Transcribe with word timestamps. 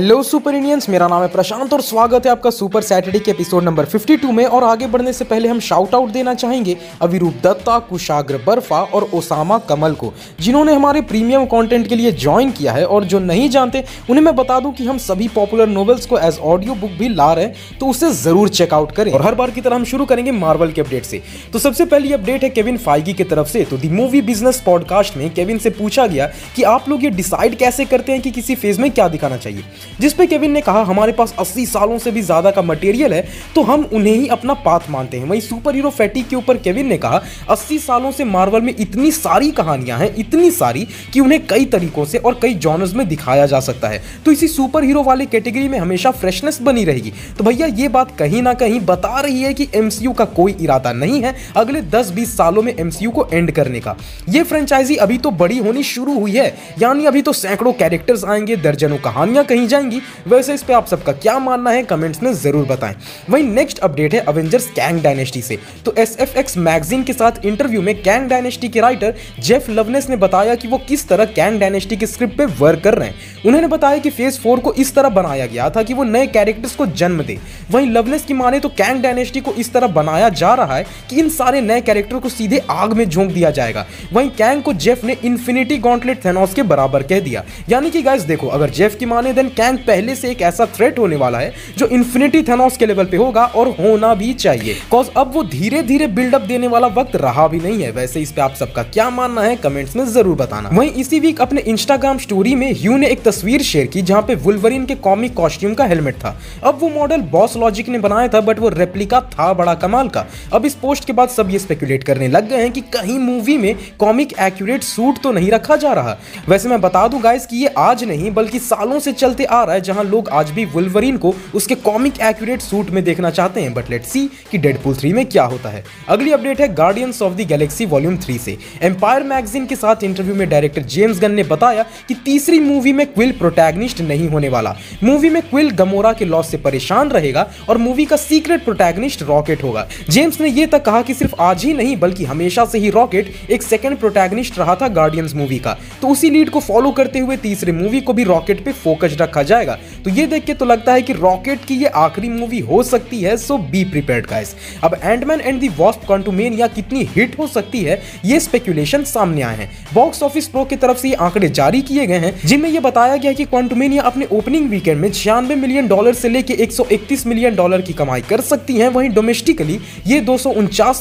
Hello 0.00 0.22
super 0.22 0.54
Indians 0.54 0.88
मेरा 0.88 1.06
नाम 1.08 1.22
है 1.22 1.28
प्रशांत 1.28 1.72
और 1.72 1.80
स्वागत 1.80 2.26
है 2.26 2.30
आपका 2.32 2.50
सुपर 2.50 2.82
सैटरडे 2.82 3.18
के 3.18 3.30
एपिसोड 3.30 3.64
नंबर 3.64 3.84
52 3.86 4.30
में। 4.32 4.44
और 4.44 4.64
आगे 4.64 4.86
बढ़ने 4.86 5.12
से 5.12 5.24
पहले 5.24 5.48
हम 5.48 5.58
शाउट 5.60 5.94
आउट 5.94 6.10
देना 6.10 6.32
चाहेंगे 6.34 6.76
अविरूप 7.02 7.34
दत्ता, 7.42 7.78
कुशाग्र 7.78 8.38
बर्फा 8.46 8.80
और 8.84 9.08
ओसामा 9.14 9.58
कमल 9.68 9.94
को, 9.94 10.12
जिन्होंने 10.40 10.74
हमारे 10.74 11.00
प्रीमियम 11.00 11.44
कंटेंट 11.46 11.86
के 11.88 11.96
लिए 11.96 12.12
ज्वाइन 12.12 12.50
किया 12.50 12.72
है। 12.72 12.84
और 12.84 13.04
जो 13.04 13.18
नहीं 13.18 13.48
जानते, 13.48 13.84
उन्हें 14.10 14.24
मैं 14.24 14.34
बता 14.36 14.58
दूँ 14.60 14.72
कि 14.72 14.86
हम 14.86 14.98
सभी 14.98 15.28
पॉपुलर 15.28 15.66
नॉवेल्स 15.66 16.06
को 16.06 16.18
एज 16.18 16.38
ऑडियो 16.44 16.74
बुक 16.74 16.90
भी 16.90 17.08
ला 17.08 17.32
रहे 17.32 17.44
हैं 17.44 17.78
तो 17.80 17.86
उसे 17.86 18.10
ज़रूर 18.12 18.48
चेकआउट 18.50 18.92
करें। 18.92 19.12
और 19.12 19.22
हर 19.22 19.34
बार 19.34 19.50
की 19.50 19.60
तरह 19.60 19.76
हम 19.76 19.84
शुरू 19.84 20.04
करेंगे 20.04 20.32
मार्वल 20.32 20.72
के 20.72 20.80
अपडेट 20.80 21.04
से। 21.04 21.22
तो 21.52 21.58
सबसे 21.58 21.84
पहली 21.84 22.12
अपडेट 22.12 22.44
है 22.44 22.50
केविन 22.50 22.78
फाइगी 22.78 23.12
की 23.12 23.24
तरफ़ 23.24 23.48
से। 23.48 23.64
तो 23.64 23.78
दी 23.78 23.88
मूवी 23.90 24.22
बिज़नेस 24.22 24.62
पॉडकास्ट 24.66 25.16
में 25.16 25.28
केविन 25.34 25.58
से 25.58 25.70
पूछा 25.72 26.06
गया 26.06 26.30
कि 26.56 26.62
आप 26.72 26.88
लोग 26.88 27.04
ये 27.04 27.10
डिसाइड 27.12 27.58
कैसे 27.58 27.84
करते 27.84 28.12
हैं 28.12 28.20
कि 28.22 28.30
किसी 28.30 28.54
फ़ेज़ 28.54 28.80
में 28.80 28.90
क्या 28.90 29.08
दिखाना 29.08 29.36
चाहिए। 29.36 29.64
जिस 30.00 30.12
पे 30.12 30.26
केविन 30.26 30.50
ने 30.50 30.60
कहा, 30.60 30.82
हमारे 30.82 31.12
पास 31.12 31.34
80 31.38 31.66
सालों 31.66 31.98
से 31.98 32.10
भी 32.10 32.22
ज़्यादा 32.22 32.50
का 32.50 32.62
मटेरियल 32.62 33.14
है 33.14 33.24
तो 33.54 33.62
हम 33.62 33.84
उन्हें 33.92 34.14
ही 34.14 34.26
अपना 34.28 34.54
पाथ 34.56 34.90
मानते 34.90 35.16
हैं। 35.16 35.26
वहीं 35.26 35.40
सुपर 35.40 35.74
हीरो 35.74 35.90
फैटिक 35.90 36.28
के 36.28 36.36
ऊपर 36.36 36.56
केविन 36.58 36.86
ने 36.86 36.98
कहा 36.98 37.22
80 37.50 37.78
सालों 37.78 38.10
से 38.12 38.24
मार्वल 38.26 38.60
में 38.60 38.74
इतनी 38.74 39.10
सारी 39.12 39.50
कहानियाँ 39.50 39.98
हैं, 39.98 40.14
इतनी 40.16 40.50
सारी, 40.50 40.86
कि 41.12 41.20
उन्हें 41.20 41.46
कई 41.46 41.64
तरीकों 41.66 42.04
से 42.04 42.18
और 42.18 42.38
कई 42.42 42.54
जॉनर्स 42.56 42.94
में 42.94 43.06
दिखाया 43.08 43.46
जा 43.46 43.60
सकता 43.60 43.88
है। 43.88 44.02
तो 44.24 44.32
इसी 44.32 44.48
सुपर 44.48 44.84
हीरो 44.84 45.02
वाले 45.02 45.26
कैटेगरी 45.26 45.68
में 45.68 45.78
हमेशा 45.78 46.10
फ्रेशनेस 46.12 46.60
बनी 46.62 46.84
रहेगी। 46.84 47.12
तो 47.38 47.44
भैया, 47.44 47.66
ये 47.66 47.88
बात 47.88 48.16
कहीं 48.18 48.42
ना 48.42 48.54
कहीं 48.54 48.80
बता 48.82 49.20
रही 49.20 49.42
है 49.42 49.52
कि 49.54 49.68
एमसीयू 49.74 50.12
का 50.12 50.24
कोई 50.26 50.56
इरादा 50.60 50.92
नहीं 50.92 51.22
है 51.22 51.34
अगले 51.56 51.80
दस 51.82 52.10
बीस 52.10 52.36
सालों 52.36 52.62
में 52.62 52.74
एमसीयू 52.74 53.10
को 53.10 53.28
एंड 53.32 53.50
करने 53.50 53.80
का। 53.80 53.96
ये 54.28 54.42
फ्रेंचाइजी 54.42 54.96
अभी 54.96 55.18
तो 55.18 55.30
बड़ी 55.32 55.58
होनी 55.58 55.82
शुरू 55.84 56.18
हुई 56.18 56.32
है। 56.32 56.46
यानी 56.78 57.04
अभी 57.06 57.22
तो 57.22 57.32
सैकड़ों 57.32 57.72
कैरेक्टर्स 57.72 58.24
आएँगे, 58.24 58.56
दर्जनों 58.58 58.98
कहानियाँ 59.00 59.44
कहीं 59.44 59.66
जाएँगी। 59.70 60.00
वैसे 60.28 60.54
इस 60.54 60.62
पे 60.62 60.72
आप 60.72 60.86
सबका 60.86 61.12
क्या 61.14 61.38
मानना 61.38 61.70
है, 61.70 61.82
कमेंट्स 61.82 62.22
में 62.22 62.32
ज़रूर 62.34 62.66
बताएँ। 62.66 62.96
वहीं 63.30 63.44
नेक्स्ट 63.44 63.78
अपडेट 63.78 64.14
है 64.14 64.20
अवेंजर्स 64.22 64.66
कैंग 64.70 65.00
डायनेस्टी 65.02 65.42
से। 65.42 65.58
तो 65.84 65.94
एस 65.98 66.16
एफ़ 66.20 66.36
एक्स 66.38 66.56
मैगजीन 66.58 67.02
के 67.02 67.12
साथ 67.12 67.44
इंटरव्यू 67.44 67.82
में 67.82 67.94
कैंग 68.02 68.28
डायनेस्टी 68.28 68.68
के 68.68 68.80
राइटर 68.80 69.14
जेफ 69.40 69.68
लवनेस 69.70 70.08
ने 70.10 70.16
बताया 70.18 70.54
कि 70.54 70.68
वो 70.68 70.78
किस 70.88 71.08
तरह 71.08 71.24
कैंग 71.32 71.60
डायनेस्टी 71.60 71.96
के 71.96 72.06
स्क्रिप्ट 72.06 72.36
पे 72.38 72.44
वर्क 72.58 72.82
कर 72.84 72.94
रहे 72.94 73.08
हैं। 73.08 73.14
उन्होंने 73.46 73.66
बताया 73.68 73.98
कि 73.98 74.10
फ़ेज़ 74.10 74.38
फोर 74.40 74.60
को 74.60 74.72
इस 74.74 74.94
तरह 74.94 75.08
बनाया 75.10 75.46
गया 75.46 75.68
था 75.70 75.82
कि 75.82 75.94
वो 75.94 76.04
नए 76.04 76.26
कैरेक्टर्स 76.28 76.74
को 76.76 76.86
जन्म 76.86 77.22
दे। 77.22 77.38
वहीं 77.70 77.90
लवनेस 77.90 78.24
की 78.24 78.34
माने 78.34 78.60
तो 78.60 78.68
कैंग 78.70 79.02
डायनेस्टी 79.02 79.40
को 79.40 79.52
इस 79.54 79.72
तरह 79.72 79.86
बनाया 79.90 80.28
जा 80.30 80.54
रहा 80.54 80.76
है 80.76 80.84
कि 81.10 81.16
इन 81.16 81.28
सारे 81.30 81.60
नए 81.60 81.80
कैरेक्टर 81.80 82.18
को 82.18 82.28
सीधे 82.28 82.58
आग 82.70 82.92
में 82.92 83.08
झोंक 83.08 83.32
दिया 83.32 83.50
जाएगा। 83.50 83.86
वहीं 84.12 84.30
कैंग 84.30 84.62
को 84.62 84.72
जेफ 84.74 85.04
ने 85.04 85.16
इन्फिनिटी 85.24 85.78
गॉन्टलेट 85.78 86.24
थेनोस 86.24 86.54
के 86.54 86.62
बराबर 86.64 87.02
कह 87.02 87.20
दिया। 87.20 87.44
यानी 87.68 87.90
कि 87.90 88.02
गाइस 88.02 88.22
देखो, 88.22 88.46
अगर 88.48 88.70
जेफ 88.70 88.96
की 88.96 89.06
माने 89.06 89.32
देन 89.32 89.48
कैंग 89.60 89.78
पहले 89.86 90.14
से 90.14 90.30
एक 90.30 90.42
ऐसा 90.42 90.66
थ्रेट 90.76 90.98
होने 90.98 91.16
वाला 91.16 91.38
है 91.38 91.52
जो 91.78 91.86
इन्फिनिटी 91.88 92.42
थेनोस 92.42 92.76
के 92.76 92.86
लेवल 92.86 93.04
पे 93.06 93.16
होगा 93.16 93.44
और 93.46 93.68
होना 93.80 94.14
भी 94.14 94.32
चाहिए। 94.34 94.76
कॉज 94.90 95.08
अब 95.16 95.32
वो 95.34 95.42
धीरे 95.46 95.82
धीरे 95.82 96.06
बिल्डअप 96.10 96.42
देने 96.42 96.68
वाला 96.68 96.86
वक्त 96.92 97.16
रहा 97.16 97.46
भी 97.48 97.58
नहीं 97.60 97.82
है। 97.82 97.90
वैसे 97.92 98.20
इस 98.20 98.32
पे 98.32 98.40
आप 98.40 98.54
सबका 98.54 98.82
क्या 98.84 99.08
मानना 99.12 99.42
है 99.42 99.56
कमेंट्स 99.58 99.96
में 99.96 100.04
ज़रूर 100.06 100.36
बताना। 100.36 100.68
वहीं 100.72 100.90
इसी 100.92 101.20
वीक 101.20 101.40
अपने 101.40 101.60
इंस्टाग्राम 101.62 102.18
स्टोरी 102.18 102.54
में 102.54 102.70
ह्यू 102.72 102.96
ने 102.96 103.08
एक 103.08 103.22
तस्वीर 103.22 103.62
शेयर 103.62 103.86
की 103.86 104.02
जहाँ 104.02 104.22
पे 104.22 104.34
वुल्वरिन 104.36 104.86
के 104.86 104.94
कॉमिक 105.00 105.34
कॉस्ट्यूम 105.34 105.74
का 105.74 105.84
हेलमेट 105.84 106.14
था। 106.14 106.36
अब 106.64 106.78
वो 106.80 106.88
मॉडल 106.90 107.20
बॉस 107.32 107.56
लॉजिक 107.56 107.88
ने 107.88 107.98
बनाया 107.98 108.28
था 108.28 108.40
बट 108.40 108.58
वो 108.58 108.68
रेप्लिका 108.70 109.20
था 109.30 109.52
बड़ा 109.52 109.74
कमाल 109.76 110.08
का। 110.08 110.24
अब 110.52 110.66
इस 110.66 110.74
पोस्ट 110.76 111.04
के 111.04 111.12
बाद 111.12 111.28
सब 111.30 111.50
ये 111.50 111.58
स्पेकुलेट 111.58 112.04
करने 112.04 112.28
लग 112.28 112.48
गए 112.48 112.62
हैं 112.62 112.72
कि 112.72 112.80
कहीं 112.92 113.18
मूवी 113.18 113.56
में 113.58 113.74
कॉमिक 114.00 114.32
एक्यूरेट 114.40 114.82
सूट 114.84 115.22
तो 115.22 115.32
नहीं 115.32 115.50
रखा 115.50 115.76
जा 115.76 115.92
रहा। 115.92 116.16
वैसे 116.48 116.68
मैं 116.68 116.80
बता 116.80 117.06
दूँ 117.08 117.20
गाइस 117.22 117.46
कि 117.46 117.56
ये 117.56 117.74
आज 117.78 118.04
नहीं, 118.04 118.30
बल्कि 118.32 118.58
सालों 118.60 118.98
से 119.00 119.12
चलते 119.14 119.44
आ 119.50 119.62
रहा 119.64 119.74
है, 119.74 119.80
जहाँ 119.80 120.04
लोग 120.04 120.28
आज 120.28 120.50
भी 120.50 120.64
वुल्वरिन 120.64 121.16
को 121.16 121.34
उसके 121.54 121.74
कॉमिक 121.76 122.20
एक्यूरेट 122.20 122.60
सूट 122.60 122.90
में 122.90 123.02
देखना 123.04 123.30
चाहते 123.30 123.60
हैं 123.60 123.72
बट 123.74 123.90
लेट 123.90 124.04
सी 124.04 124.20
कि 124.50 124.58
डेडपुल 124.58 124.94
3 124.94 125.12
में 125.12 125.24
क्या 125.26 125.44
होता 125.44 125.68
है। 125.68 125.84
अगली 126.08 126.32
अपडेट 126.32 126.60
है 126.60 126.72
Guardians 126.74 127.20
of 127.22 127.34
the 127.34 127.46
galaxy 127.48 127.86
volume 127.86 128.16
3 128.18 128.38
से। 128.38 128.56
एम्पायर 128.82 129.22
मैगजीन 129.22 129.66
के 129.66 129.76
साथ 129.76 130.04
इंटरव्यू 130.04 130.34
में 130.34 130.48
डायरेक्टर 130.48 130.82
जेम्स 130.84 131.20
गन 131.20 131.32
ने 131.32 131.42
बताया 131.44 131.82
कि 132.08 132.14
तीसरी 132.24 132.60
मूवी 132.60 132.92
में 132.92 133.06
क्विल 133.06 133.32
प्रोटैगनिस्ट 133.32 134.00
नहीं 134.00 134.28
होने 134.28 134.48
वाला। 134.48 134.76
मूवी 135.04 135.30
में 135.30 135.42
क्विल 135.42 135.70
गमोरा 135.72 136.12
के 136.12 136.24
लॉस 136.24 136.50
से 136.50 136.56
परेशान 136.58 137.10
रहेगा 137.10 137.48
और 137.68 137.78
मूवी 137.78 138.04
का 138.04 138.16
सीक्रेट 138.16 138.64
प्रोटैगनिस्ट 138.64 139.22
रॉकेट 139.22 139.62
होगा। 139.62 139.86
जेम्स 140.10 140.40
ने 140.40 140.48
यह 140.48 140.66
तक 140.66 140.84
कहा 140.84 141.02
कि 141.02 141.14
सिर्फ़ 141.14 141.34
आज 141.40 141.64
ही 141.64 141.72
नहीं, 141.72 141.96
बल्कि 141.96 142.24
हमेशा 142.24 142.64
से 142.64 142.78
ही 142.78 142.90
रॉकेट 142.90 143.32
एक 143.50 143.62
सेकंड 143.62 143.98
प्रोटैगनिस्ट 143.98 144.58
रहा 144.58 144.74
था 144.76 144.88
गार्डियंस 144.90 145.34
मूवी 145.34 145.58
का। 145.58 145.76
तो 146.02 146.08
उसी 146.08 146.30
लीड 146.30 146.50
को 146.50 146.60
फॉलो 146.60 146.90
करते 146.92 147.18
हुए 147.18 147.36
तीसरे 147.36 147.72
मूवी 147.72 148.00
को 148.00 148.12
भी 148.12 148.24
रॉकेट 148.24 148.64
पे 148.64 148.72
फोकस 148.74 149.16
रखा 149.20 149.39
जाएगा। 149.42 149.78
तो 150.04 150.10
ये 150.10 150.26
देख 150.26 150.44
के 150.44 150.54
तो 150.54 150.64
लगता 150.64 150.92
है 150.92 151.02
कि 151.02 151.12
रॉकेट 151.12 151.64
की 151.64 151.74
ये 151.74 151.86
आखिरी 151.96 152.28
मूवी 152.30 152.58
हो 152.60 152.82
सकती 152.82 153.20
है 153.20 153.36
सो 153.36 153.58
बी 153.60 153.84
प्रिपेयर्ड 153.84 154.26
गाइस 154.26 154.54
अब 154.84 154.96
Antman 155.02 155.40
and 155.40 155.60
the 155.60 155.68
Wasp 155.76 156.06
Quantumania 156.06 156.66
कितनी 156.68 157.04
हिट 157.10 157.38
हो 157.38 157.46
सकती 157.46 157.82
है, 157.82 158.00
ये 158.24 158.40
स्पेकुलेशन 158.40 159.04
सामने 159.04 159.42
आए 159.42 159.56
हैं। 159.56 159.70
बॉक्स 159.94 160.22
ऑफ़िस 160.22 160.46
प्रो 160.48 160.64
की 160.64 160.76
तरफ़ 160.76 160.98
से 160.98 161.08
ये 161.08 161.14
आंकड़े 161.16 161.48
जारी 161.50 161.80
किए 161.82 162.06
गए 162.06 162.18
हैं, 162.18 162.34
जिनमें 162.44 162.68
यह 162.70 162.80
बताया 162.80 163.16
गया 163.16 163.32
कि 163.32 163.44
क्वांटुमेनिया 163.44 164.02
अपने 164.02 164.26
ओपनिंग 164.32 164.68
वीकेंड 164.70 165.00
में 165.00 165.10
छियानवे 165.10 165.54
मिलियन 165.56 165.88
डॉलर 165.88 166.14
से 166.14 166.28
लेकर 166.28 166.60
131 166.60 167.26
मिलियन 167.26 167.56
डॉलर 167.56 167.80
की 167.80 167.92
कमाई 167.92 168.20
कर 168.20 168.40
सकती 168.42 168.76
है। 168.76 168.88
वहीं 168.90 169.10
डोमेस्टिकली 169.10 169.78
ये 170.06 170.20
दो 170.20 170.36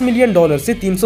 मिलियन 0.01 0.33
डॉलर 0.33 0.57
से 0.57 0.73
तीन 0.75 0.97